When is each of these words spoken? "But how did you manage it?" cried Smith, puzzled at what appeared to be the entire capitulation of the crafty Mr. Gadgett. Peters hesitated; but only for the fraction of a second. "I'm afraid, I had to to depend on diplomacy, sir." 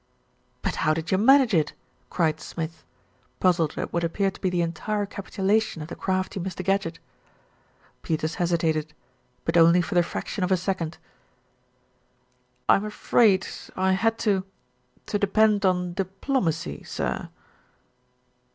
"But 0.63 0.77
how 0.77 0.95
did 0.95 1.11
you 1.11 1.19
manage 1.19 1.53
it?" 1.53 1.73
cried 2.09 2.39
Smith, 2.41 2.83
puzzled 3.39 3.77
at 3.77 3.93
what 3.93 4.03
appeared 4.03 4.33
to 4.33 4.41
be 4.41 4.49
the 4.49 4.63
entire 4.63 5.05
capitulation 5.05 5.79
of 5.83 5.89
the 5.89 5.95
crafty 5.95 6.39
Mr. 6.39 6.65
Gadgett. 6.65 6.97
Peters 8.01 8.33
hesitated; 8.41 8.95
but 9.45 9.57
only 9.57 9.79
for 9.79 9.93
the 9.93 10.01
fraction 10.01 10.43
of 10.43 10.51
a 10.51 10.57
second. 10.57 10.97
"I'm 12.67 12.83
afraid, 12.83 13.45
I 13.75 13.91
had 13.91 14.17
to 14.25 14.43
to 15.05 15.19
depend 15.19 15.67
on 15.67 15.93
diplomacy, 15.93 16.81
sir." 16.81 17.29